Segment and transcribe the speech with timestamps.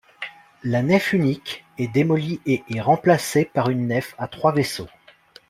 [0.63, 4.87] La nef unique est démolie et est remplacée par une nef à trois vaisseaux.